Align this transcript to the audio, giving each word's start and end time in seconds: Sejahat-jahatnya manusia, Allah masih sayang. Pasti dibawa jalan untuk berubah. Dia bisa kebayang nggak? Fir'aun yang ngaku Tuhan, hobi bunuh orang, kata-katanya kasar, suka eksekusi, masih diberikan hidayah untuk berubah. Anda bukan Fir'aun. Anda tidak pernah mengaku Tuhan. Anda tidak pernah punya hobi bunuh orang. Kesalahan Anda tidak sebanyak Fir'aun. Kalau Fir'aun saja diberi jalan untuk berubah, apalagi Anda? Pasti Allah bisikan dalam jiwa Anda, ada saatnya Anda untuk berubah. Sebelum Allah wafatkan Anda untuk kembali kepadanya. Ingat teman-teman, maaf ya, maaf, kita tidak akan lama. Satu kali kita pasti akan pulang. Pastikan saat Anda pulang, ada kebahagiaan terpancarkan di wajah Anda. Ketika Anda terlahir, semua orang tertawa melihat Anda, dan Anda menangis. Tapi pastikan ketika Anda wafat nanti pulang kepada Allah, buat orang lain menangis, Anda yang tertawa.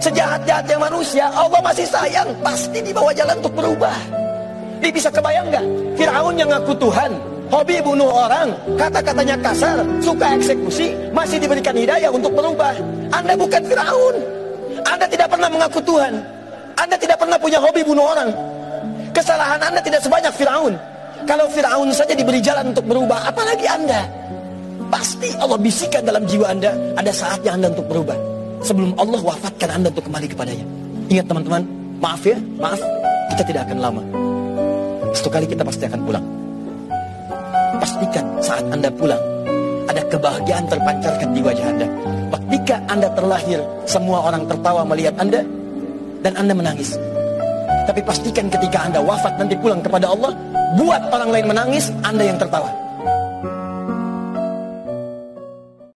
Sejahat-jahatnya 0.00 0.76
manusia, 0.80 1.28
Allah 1.28 1.60
masih 1.60 1.84
sayang. 1.84 2.32
Pasti 2.40 2.80
dibawa 2.80 3.12
jalan 3.12 3.36
untuk 3.36 3.52
berubah. 3.52 3.92
Dia 4.80 4.88
bisa 4.88 5.12
kebayang 5.12 5.52
nggak? 5.52 5.64
Fir'aun 6.00 6.40
yang 6.40 6.48
ngaku 6.48 6.72
Tuhan, 6.80 7.12
hobi 7.52 7.84
bunuh 7.84 8.08
orang, 8.08 8.48
kata-katanya 8.80 9.36
kasar, 9.44 9.84
suka 10.00 10.40
eksekusi, 10.40 10.96
masih 11.12 11.36
diberikan 11.36 11.76
hidayah 11.76 12.08
untuk 12.08 12.32
berubah. 12.32 12.72
Anda 13.12 13.36
bukan 13.36 13.60
Fir'aun. 13.68 14.16
Anda 14.88 15.04
tidak 15.04 15.28
pernah 15.28 15.52
mengaku 15.52 15.84
Tuhan. 15.84 16.16
Anda 16.80 16.96
tidak 16.96 17.20
pernah 17.20 17.36
punya 17.36 17.60
hobi 17.60 17.84
bunuh 17.84 18.08
orang. 18.08 18.32
Kesalahan 19.12 19.60
Anda 19.60 19.84
tidak 19.84 20.00
sebanyak 20.00 20.32
Fir'aun. 20.32 20.74
Kalau 21.28 21.44
Fir'aun 21.52 21.92
saja 21.92 22.16
diberi 22.16 22.40
jalan 22.40 22.72
untuk 22.72 22.88
berubah, 22.88 23.28
apalagi 23.28 23.68
Anda? 23.68 24.08
Pasti 24.88 25.28
Allah 25.36 25.60
bisikan 25.60 26.08
dalam 26.08 26.24
jiwa 26.24 26.48
Anda, 26.48 26.72
ada 26.96 27.12
saatnya 27.12 27.52
Anda 27.52 27.68
untuk 27.68 27.84
berubah. 27.84 28.29
Sebelum 28.60 28.92
Allah 29.00 29.20
wafatkan 29.24 29.68
Anda 29.80 29.88
untuk 29.88 30.08
kembali 30.08 30.26
kepadanya. 30.30 30.66
Ingat 31.08 31.26
teman-teman, 31.26 31.62
maaf 31.98 32.22
ya, 32.22 32.36
maaf, 32.60 32.80
kita 33.32 33.42
tidak 33.48 33.62
akan 33.68 33.78
lama. 33.80 34.02
Satu 35.16 35.32
kali 35.32 35.48
kita 35.48 35.64
pasti 35.64 35.88
akan 35.88 36.00
pulang. 36.06 36.24
Pastikan 37.80 38.24
saat 38.44 38.64
Anda 38.68 38.92
pulang, 38.92 39.18
ada 39.88 40.04
kebahagiaan 40.06 40.68
terpancarkan 40.68 41.28
di 41.32 41.40
wajah 41.40 41.66
Anda. 41.66 41.86
Ketika 42.50 42.76
Anda 42.90 43.08
terlahir, 43.14 43.62
semua 43.86 44.26
orang 44.26 44.46
tertawa 44.46 44.82
melihat 44.86 45.14
Anda, 45.18 45.42
dan 46.20 46.36
Anda 46.36 46.52
menangis. 46.52 46.98
Tapi 47.88 48.02
pastikan 48.04 48.46
ketika 48.52 48.86
Anda 48.86 49.00
wafat 49.00 49.40
nanti 49.40 49.56
pulang 49.58 49.80
kepada 49.80 50.10
Allah, 50.10 50.36
buat 50.78 51.02
orang 51.10 51.30
lain 51.30 51.46
menangis, 51.50 51.90
Anda 52.04 52.26
yang 52.26 52.38
tertawa. 52.38 52.70